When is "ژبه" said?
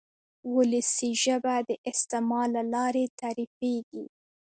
1.23-1.55